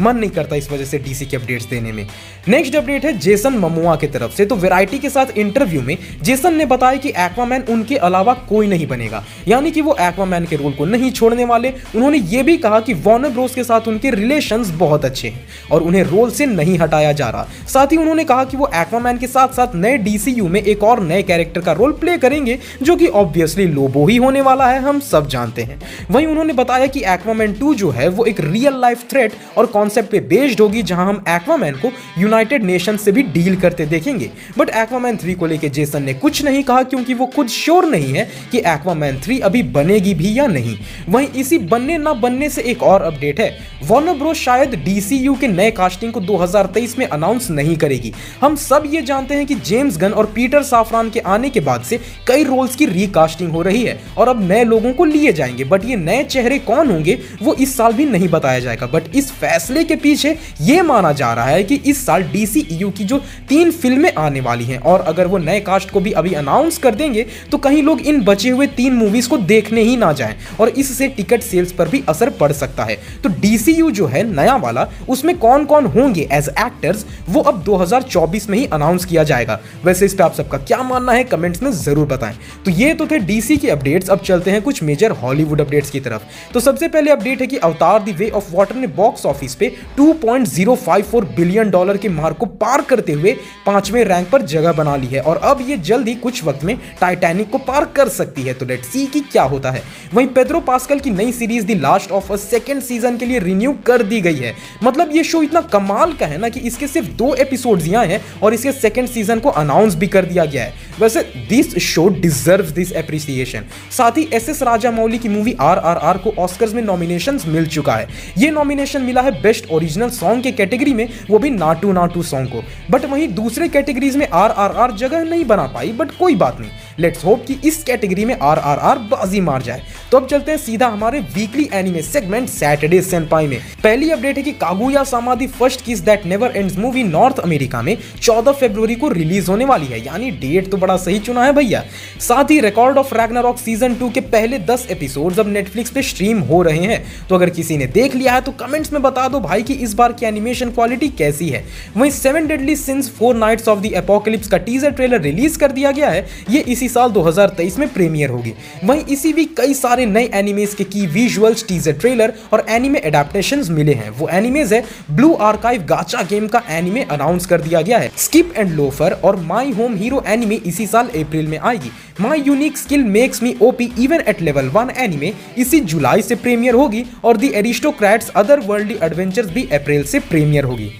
मन 0.00 0.16
नहीं 0.16 0.30
करता 0.30 0.56
इस 0.56 0.70
वजह 0.72 0.84
से 0.84 0.98
डीसी 0.98 1.26
के 1.26 1.36
अपडेट्स 1.36 1.66
देने 1.66 1.92
में। 1.92 2.06
नेक्स्ट 2.48 2.76
अपडेट 2.76 3.04
है 3.04 3.18
जेसन 3.18 3.52
ममुआ 3.52 3.96
की 3.96 4.06
तरफ़ 4.06 4.32
से। 4.32 4.46
तो 4.46 4.56
वेराइटी 4.56 4.98
के 4.98 5.10
साथ 5.10 5.38
इंटरव्यू 5.38 5.82
में 5.82 5.98
जेसन 6.22 6.54
ने 6.54 6.66
बताया 6.66 6.96
कि 6.96 7.08
एक्वामैन 7.08 7.62
उनके 7.62 7.96
अलावा 7.96 8.34
कोई 8.34 8.66
नहीं 8.66 8.86
बनेगा। 8.86 9.24
यानी 9.48 9.70
कि 9.70 9.80
वो 9.80 9.96
एक्वामैन 10.00 10.44
के 10.44 10.56
रोल 10.56 10.72
को 10.72 10.84
नहीं 10.84 11.10
छोड़ने 11.12 11.44
वाले। 11.44 11.70
उन्होंने 11.96 12.18
ये 12.18 12.42
भी 12.42 12.56
कहा 12.56 12.80
कि 12.80 12.94
वॉर्नर 12.94 13.28
ब्रोस 13.28 13.54
के 13.54 13.64
साथ 13.64 13.88
उनके 13.88 14.10
रिलेशन 14.10 14.64
बहुत 14.78 15.04
अच्छे 15.04 15.28
हैं 15.28 15.46
और 15.70 15.82
उन्हें 15.82 16.02
रोल 16.02 16.30
से 16.30 16.46
नहीं 16.46 16.78
हटाया 16.78 17.12
जा 17.12 17.30
रहा। 17.30 17.48
साथ 17.68 17.86
ही 17.86 17.96
उन्होंने 17.96 18.24
कहा 18.24 18.44
कि 18.44 18.56
वो 18.56 18.70
एक्वामैन 18.74 19.18
के 19.18 19.26
साथ 19.26 19.48
साथ 19.48 19.74
नए 19.74 19.96
डीसीयू 19.98 20.48
में 20.48 20.62
एक 20.62 20.82
और 20.82 21.02
नए 21.02 21.22
कैरेक्टर 21.22 21.60
का 21.60 21.72
रोल 21.72 21.92
प्ले 21.92 22.18
करेंगे, 22.18 22.58
जो 22.82 22.96
कि 22.96 23.06
ऑब्वियसली 23.06 23.66
लोबो 23.66 24.06
ही 24.06 24.16
होने 24.16 24.40
वाला 24.40 24.66
है, 24.66 24.80
हम 24.80 25.00
सब 25.00 25.28
जानते 25.28 25.62
हैं। 25.62 25.80
वहीं 26.10 26.26
उन्होंने 26.26 26.52
बताया 26.52 26.86
कि 26.86 27.00
एक्वामैन 27.06 27.52
टू 27.52 27.74
जो 27.74 27.90
है, 27.90 28.08
वो 28.08 28.24
एक 28.24 28.40
रियल 28.40 28.80
लाइफ 28.80 29.10
थ्रेट 29.10 29.32
और 29.56 29.66
कौन 29.66 29.87
कॉन्सेप्ट 29.88 30.10
पे 30.10 30.20
बेस्ड 30.20 30.60
होगी 30.60 30.82
जहाँ 30.82 31.06
हम 31.08 31.22
एक्वामैन 31.28 31.74
को 31.74 31.90
यूनाइटेड 32.18 32.64
नेशन 32.64 32.96
से 32.96 33.12
भी 33.12 33.22
डील 33.22 33.56
करते 33.56 33.86
देखेंगे। 33.86 34.30
बट 34.58 34.70
एक्वामैन 34.70 35.16
थ्री 35.16 35.34
को 35.34 35.46
लेकर 35.46 35.68
जेसन 35.68 36.02
ने 36.02 36.14
कुछ 36.14 36.42
नहीं 36.44 36.62
कहा 36.62 36.82
क्योंकि 36.82 37.14
वो 37.14 37.26
खुद 37.26 37.48
श्योर 37.48 37.84
नहीं 37.84 38.12
है 38.14 38.28
कि 38.52 38.58
एक्वामैन 38.58 39.20
थ्री 39.20 39.38
अभी 39.40 39.62
बनेगी 39.62 40.14
भी 40.14 40.38
या 40.38 40.46
नहीं। 40.46 40.76
वहीं 41.08 41.28
इसी 41.36 41.58
बनने 41.58 41.96
ना 41.98 42.12
बनने 42.12 42.48
से 42.48 42.62
एक 42.62 42.82
और 42.82 43.02
अपडेट 43.02 43.40
है। 43.40 43.48
वॉर्नर 43.84 44.12
ब्रो 44.12 44.34
शायद 44.34 44.74
डीसीयू 44.74 45.34
के 45.34 45.48
नए 45.48 45.70
कास्टिंग 45.70 46.12
को 46.12 46.20
2023 46.20 46.98
में 46.98 47.06
अनाउंस 47.06 47.50
नहीं 47.50 47.76
करेगी। 47.76 48.12
हम 48.42 48.56
सब 48.56 48.82
ये 48.86 49.02
जानते 49.02 49.34
हैं 49.34 49.46
कि 49.46 49.54
जेम्स 49.54 49.98
गन 49.98 50.12
और 50.12 50.26
पीटर 50.26 50.62
साफरान 50.62 51.10
के 51.10 51.20
आने 51.20 51.50
के 51.50 51.60
बाद 51.60 51.82
से 51.82 52.00
कई 52.26 52.44
रोल्स 52.44 52.76
की 52.76 52.86
रिकास्टिंग 52.86 53.50
हो 53.52 53.62
रही 53.62 53.82
है 53.82 53.98
और 54.18 54.28
अब 54.28 54.48
नए 54.48 54.64
लोगों 54.64 54.92
को 54.92 55.04
लिए 55.04 55.32
जाएँगे। 55.32 55.64
बट 55.64 55.84
ये 55.84 55.96
नए 55.96 56.22
चेहरे 56.24 56.58
कौन 56.58 56.90
होंगे, 56.90 57.18
वो 57.42 57.54
इस 57.54 57.76
साल 57.76 57.92
भी 57.92 58.06
नहीं 58.06 58.28
बताया 58.28 58.58
जाएगा। 58.58 58.86
बट 58.86 59.02
इस 59.14 59.32
फैसले 59.32 59.77
के 59.84 59.96
पीछे 59.98 60.36
ये 60.60 60.80
माना 60.82 61.12
जा 61.12 61.32
रहा 61.34 61.46
है 61.46 61.62
कि 61.64 61.74
इस 61.86 62.04
साल 62.06 62.22
डीसीयू 62.24 62.90
की 62.90 63.04
जो 63.04 63.18
तीन 63.48 63.70
फ़िल्में 63.72 64.12
आने 64.14 64.40
वाली 64.40 64.64
हैं, 64.64 64.78
और 64.80 65.00
अगर 65.02 65.26
वो 65.26 65.38
नए 65.38 65.60
कास्ट 65.60 65.90
को 65.90 66.00
भी 66.00 66.12
अभी 66.12 66.32
अनाउंस 66.34 66.78
कर 66.78 66.94
देंगे 66.94 67.26
तो 67.50 67.58
कहीं 67.58 67.82
लोग 67.82 68.00
इन 68.02 68.20
बचे 68.24 68.50
हुए 68.50 68.66
तीन 68.68 68.94
मूवीज़ 68.94 69.28
को 69.28 69.38
देखने 69.38 69.82
ही 69.82 69.96
ना 69.96 70.12
जाएँ, 70.12 70.36
और 70.60 70.68
इससे 70.70 71.08
टिकट 71.10 71.42
सेल्स 71.42 71.72
पर 71.72 71.88
भी 71.88 72.02
असर 72.08 72.30
पड़ 72.30 72.52
सकता 72.52 72.84
है। 72.84 72.96
तो 73.24 73.28
डीसीयू 73.40 73.90
जो 73.90 74.06
है, 74.06 74.22
नया 74.26 74.56
वाला, 74.58 74.86
उसमें 75.08 75.36
कौन 75.38 75.64
कौन 75.64 75.86
होंगे 75.88 76.28
एज 76.32 76.48
एक्टर्स 76.50 77.04
वो 77.28 77.40
अब 77.42 77.62
2024 77.64 78.48
में 78.50 78.58
ही 78.58 78.64
अनाउंस 78.68 79.04
किया 79.04 79.22
जाएगा। 79.24 79.58
वैसे 79.84 80.06
इस 80.06 80.14
पर 80.14 80.24
आप 80.24 80.34
सबका 80.34 80.58
क्या 80.60 80.82
मानना 80.84 81.12
है 81.12 81.24
कमेंट्स 81.26 81.62
में 81.62 81.70
ज़रूर 81.72 82.06
बताएँ। 82.08 82.36
तो 82.64 82.70
ये 82.72 82.92
तो 82.94 83.06
थे 83.06 83.18
डीसी 83.20 83.56
की 83.56 83.68
अपडेट्स 83.68 84.10
अब 84.10 84.20
चलते 84.20 84.50
हैं 84.50 84.62
कुछ 84.62 84.82
मेजर 84.82 85.10
हॉलीवुड 85.18 85.60
अपडेट्स 85.60 85.90
की 85.90 86.00
तरफ़। 86.00 86.52
तो 86.52 86.60
सबसे 86.60 86.88
पहले 86.88 87.10
अपडेट 87.10 87.40
है 87.40 87.46
कि 87.46 87.56
Avatar 87.58 88.02
the 88.02 88.12
way 88.14 88.28
of 88.30 88.50
water 88.52 88.76
ने 88.76 88.86
बॉक्स 88.96 89.26
ऑफ़िस 89.26 89.54
पे 89.54 89.67
2.054 89.98 91.24
बिलियन 91.36 91.70
डॉलर 91.70 91.96
के 91.96 92.08
मार्क 92.08 92.36
को 92.36 92.46
पार 92.46 92.82
करते 92.82 93.12
हुए 93.12 93.36
पाँचवें 93.66 94.04
रैंक 94.04 94.28
पर 94.30 94.42
जगह 94.42 94.72
बना 94.72 94.96
ली 94.96 95.06
है। 95.06 95.20
और 95.20 95.36
अब 95.36 95.64
ये 95.68 95.76
जल्द 95.78 96.08
ही 96.08 96.14
कुछ 96.14 96.44
वक्त 96.44 96.64
में 96.64 96.76
टाइटैनिक 97.00 97.50
को 97.50 97.58
पार 97.58 97.84
कर 97.96 98.08
सकती 98.08 98.42
है। 98.42 98.54
तो 98.54 98.66
लेट 98.66 98.84
सी 98.84 99.06
की 99.06 99.20
क्या 99.22 99.42
होता 99.42 99.70
है। 99.70 99.82
वहीं 100.14 100.26
पेद्रो 100.26 100.60
पास्कल 100.60 101.00
की 101.00 101.10
नई 101.10 101.32
series 101.32 101.66
the 101.66 101.74
last 101.74 102.10
of 102.10 102.32
a 102.32 102.36
second 102.36 102.82
season 102.82 103.16
के 103.16 103.26
लिए 103.26 103.38
रिन्यू 103.38 103.72
कर 103.86 104.02
दी 104.02 104.20
गई 104.20 104.36
है। 104.36 104.54
मतलब 104.84 105.16
ये 105.16 105.24
शो 105.24 105.42
इतना 105.42 105.60
कमाल 105.60 106.12
का 106.12 106.26
है 106.26 106.38
ना 106.38 106.48
कि 106.48 106.60
इसके 106.60 106.86
सिर्फ़ 106.86 107.08
दो 107.08 107.34
एपिसोड 107.34 107.82
यहाँ 107.82 108.04
हैं 108.06 108.20
और 108.42 108.54
इसके 108.54 108.72
सेकेंड 108.72 109.08
सीज़न 109.08 109.40
को 109.40 109.48
अनाउंस 109.50 109.94
भी 109.94 110.06
कर 110.06 110.24
दिया 110.24 110.44
गया 110.44 110.64
है। 110.64 110.87
वैसे 111.00 111.20
this 111.48 111.76
show 111.78 112.06
deserve 112.10 112.70
this 112.70 112.92
appreciation 112.92 113.64
साथ 113.92 114.16
ही 114.18 114.28
एस 114.32 114.48
एस 114.48 114.62
राजा 114.62 114.90
मौली 114.90 115.18
की 115.18 115.28
मूवी 115.28 115.54
आर 115.60 115.78
आर 115.78 115.96
आर 115.98 116.18
को 116.18 116.32
ऑस्कर 116.38 116.74
में 116.74 116.82
नॉमिनेशन 116.82 117.38
मिल 117.46 117.66
चुका 117.66 117.94
है। 117.94 118.08
ये 118.38 118.50
नॉमिनेशन 118.50 119.02
मिला 119.02 119.20
है 119.20 119.30
बेस्ट 119.42 119.70
ओरिजिनल 119.70 120.10
सॉन्ग 120.10 120.42
के 120.42 120.52
कैटेगरी 120.52 120.94
में, 120.94 121.08
वो 121.30 121.38
भी 121.38 121.50
नाटू 121.50 121.92
नाटू 121.92 122.22
सॉन्ग 122.22 122.48
को। 122.48 122.62
बट 122.90 123.04
वहीं 123.04 123.28
दूसरे 123.34 123.68
कैटेगरीज 123.68 124.16
में 124.16 124.26
आर 124.28 124.50
आर 124.50 124.76
आर 124.76 124.92
जगह 124.96 125.24
नहीं 125.24 125.44
बना 125.44 125.66
पाई 125.66 125.92
बट 125.92 126.10
कोई 126.18 126.34
बात 126.36 126.60
नहीं। 126.60 126.70
लेट्स 126.98 127.24
होप 127.24 127.44
कि 127.46 127.58
इस 127.64 127.82
कैटेगरी 127.84 128.24
में 128.24 128.34
आर 128.34 128.58
आर 128.58 128.78
आर 128.80 128.98
बाजी 129.10 129.40
मार 129.40 129.62
जाए। 129.62 129.82
तो 130.12 130.16
अब 130.16 130.26
चलते 130.26 130.50
हैं 130.50 130.58
सीधा 130.58 130.86
हमारे 130.86 131.18
weekly 131.34 131.68
anime 131.72 132.02
segment 132.02 132.48
Saturday 132.48 133.00
senpai 133.02 133.46
में। 133.46 133.58
पहली 133.84 134.10
अपडेट 134.10 134.36
है 134.36 134.42
कि 134.42 134.52
कागुया 134.52 135.02
समाधि 135.04 135.46
first 135.46 135.84
kiss 135.84 136.00
that 136.00 136.24
never 136.26 136.52
ends 136.56 136.76
movie 136.76 137.02
North 137.02 137.38
America 137.38 137.82
में 137.82 137.96
14 138.22 138.52
फरवरी 138.52 138.94
को 138.94 139.08
रिलीज़ 139.08 139.50
होने 139.50 139.64
वाली 139.64 139.86
है। 139.86 140.04
यानी 140.06 140.30
डेट 140.30 140.70
तो 140.70 140.76
बड़ा 140.76 140.96
सही 140.96 141.18
चुना 141.18 141.44
है 141.44 141.52
भैया। 141.52 141.84
साथ 142.20 142.50
ही 142.50 142.60
record 142.60 142.98
of 142.98 143.14
Ragnarok 143.14 143.58
season 143.58 143.94
two 143.94 144.08
के 144.10 144.20
पहले 144.20 144.58
10 144.60 144.86
एपिसोड्स 144.90 145.38
अब 145.38 145.48
नेटफ्लिक्स 145.48 145.90
पे 145.90 146.02
स्ट्रीम 146.02 146.40
हो 146.40 146.62
रहे 146.62 146.84
हैं। 146.84 147.04
तो 147.28 147.34
अगर 147.34 147.50
किसी 147.50 147.76
ने 147.76 147.86
देख 147.88 148.14
लिया 148.14 148.34
है 148.34 148.40
तो 148.40 148.52
कमेंट्स 148.52 148.92
में 148.92 149.00
बता 149.02 149.28
दो 149.28 149.40
भाई 149.40 149.62
की 149.62 149.74
इस 149.74 149.94
बार 149.94 150.12
की 150.12 150.26
एनिमेशन 150.26 150.70
क्वालिटी 150.70 151.08
कैसी 151.08 151.48
है। 151.48 151.64
वहीं 151.96 152.10
seven 152.10 152.46
deadly 152.46 152.76
sins 152.76 153.10
four 153.10 153.36
knights 153.36 153.68
of 153.68 153.80
the 153.80 153.92
apocalypse 153.94 154.48
का 154.48 154.58
टीजर 154.58 154.90
ट्रेलर 154.90 155.20
रिलीज़ 155.20 155.58
कर 155.58 155.72
दिया 155.72 155.90
गया 155.90 156.10
है। 156.10 156.26
ये 156.50 156.60
इसी 156.68 156.88
साल 156.88 157.10
2023 157.10 157.78
में 157.78 157.88
प्रीमियर 157.88 158.30
होगी। 158.30 158.54
वहीं 158.84 159.04
इसी 159.06 159.32
भी 159.32 159.44
कई 159.58 159.74
सारे 159.74 159.97
नए 160.06 160.28
एनिमेज 160.34 160.74
के 160.74 160.84
की 160.84 161.06
विजुअल्स 161.08 161.66
टीजर 161.68 161.92
ट्रेलर 161.92 162.32
और 162.52 162.64
एनिमे 162.68 162.98
एडेप्टेशन 162.98 163.64
मिले 163.70 163.92
हैं। 163.92 164.10
वो 164.10 164.28
एनिमेज 164.28 164.72
है 164.72 164.82
ब्लू 165.10 165.32
आर्काइव 165.42 165.82
गाचा 165.84 166.22
गेम 166.22 166.46
का 166.46 166.62
एनिमे 166.70 167.02
अनाउंस 167.10 167.46
कर 167.46 167.60
दिया 167.60 167.80
गया 167.80 167.98
है। 167.98 168.10
स्किप 168.16 168.52
एंड 168.56 168.70
लोफर 168.70 169.12
और 169.24 169.36
माई 169.42 169.72
होम 169.72 169.96
हीरो 169.96 170.22
एनिमे 170.26 170.60
इसी 170.66 170.86
साल 170.86 171.08
अप्रैल 171.16 171.46
में 171.46 171.58
आएगी। 171.58 171.90
My 172.20 172.42
unique 172.46 172.78
skill 172.78 173.04
makes 173.06 173.42
me 173.42 173.54
OP 173.62 173.90
even 173.98 174.22
at 174.28 174.40
level 174.42 174.68
one 174.68 174.90
anime 174.98 175.32
इसी 175.58 175.80
जुलाई 175.82 176.22
से 176.22 176.34
प्रीमियर 176.36 176.74
होगी 176.74 177.04
और 177.24 177.36
the 177.36 177.48
aristocrat's 177.54 178.28
other 178.36 178.60
world 178.60 178.92
adventures 179.02 179.50
भी 179.50 179.68
अप्रैल 179.72 180.04
से 180.04 180.18
प्रीमियर 180.20 180.64
होगी। 180.64 180.90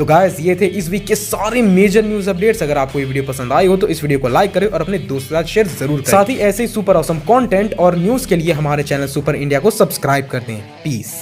तो 0.00 0.04
गायस 0.06 0.38
ये 0.40 0.54
थे 0.60 0.66
इस 0.80 0.88
वीक 0.88 1.04
के 1.06 1.14
सारे 1.14 1.62
मेजर 1.62 2.04
न्यूज़ 2.04 2.28
अपडेट्स 2.30 2.62
अगर 2.62 2.78
आपको 2.78 2.98
ये 2.98 3.04
वीडियो 3.04 3.24
पसंद 3.24 3.52
आई 3.52 3.66
हो 3.66 3.76
तो 3.76 3.88
इस 3.88 4.02
वीडियो 4.02 4.18
को 4.18 4.28
लाइक 4.28 4.52
करें 4.54 4.66
और 4.66 4.80
अपने 4.80 4.98
दोस्तों 5.00 5.36
साथ 5.36 5.48
शेयर 5.48 5.66
ज़रूर 5.68 6.00
करें। 6.00 6.10
साथ 6.10 6.28
ही 6.30 6.36
ऐसे 6.38 6.62
ही 6.62 6.68
सुपर 6.68 6.96
ऑसम 6.96 7.18
कॉन्टेंट 7.26 7.74
और 7.78 7.98
न्यूज़ 7.98 8.28
के 8.28 8.36
लिए 8.36 8.52
हमारे 8.52 8.82
चैनल 8.82 9.06
सुपर 9.08 9.36
इंडिया 9.36 9.60
को 9.60 9.70
सब्सक्राइब 9.72 10.28
कर 10.30 10.40
दें। 10.40 10.58
पीस 10.84 11.12